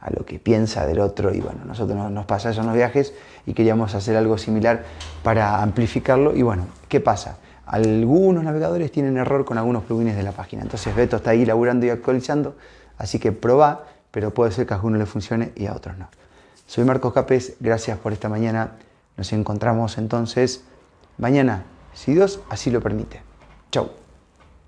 a 0.00 0.10
lo 0.10 0.24
que 0.24 0.38
piensa 0.38 0.86
del 0.86 1.00
otro. 1.00 1.32
Y 1.32 1.40
bueno, 1.40 1.64
nosotros 1.64 2.10
nos 2.10 2.26
pasa 2.26 2.50
eso 2.50 2.62
los 2.62 2.74
viajes 2.74 3.14
y 3.46 3.54
queríamos 3.54 3.94
hacer 3.94 4.16
algo 4.16 4.36
similar 4.38 4.84
para 5.22 5.62
amplificarlo. 5.62 6.34
Y 6.34 6.42
bueno, 6.42 6.66
¿qué 6.88 7.00
pasa? 7.00 7.38
Algunos 7.66 8.42
navegadores 8.42 8.90
tienen 8.90 9.16
error 9.18 9.44
con 9.44 9.58
algunos 9.58 9.84
plugins 9.84 10.16
de 10.16 10.22
la 10.22 10.32
página. 10.32 10.62
Entonces 10.62 10.94
Beto 10.94 11.16
está 11.16 11.30
ahí 11.30 11.44
laburando 11.44 11.86
y 11.86 11.90
actualizando, 11.90 12.56
así 12.96 13.18
que 13.18 13.30
probá, 13.30 13.84
pero 14.10 14.32
puede 14.32 14.52
ser 14.52 14.66
que 14.66 14.74
a 14.74 14.76
algunos 14.76 14.98
le 14.98 15.06
funcione 15.06 15.52
y 15.54 15.66
a 15.66 15.74
otros 15.74 15.98
no. 15.98 16.08
Soy 16.66 16.84
Marcos 16.84 17.12
Capes, 17.12 17.56
gracias 17.60 17.98
por 17.98 18.12
esta 18.12 18.28
mañana. 18.28 18.72
Nos 19.16 19.32
encontramos 19.32 19.98
entonces 19.98 20.64
mañana, 21.18 21.64
si 21.98 22.14
Dios 22.14 22.38
así 22.48 22.70
lo 22.70 22.80
permite. 22.80 23.20
Chau. 23.72 23.90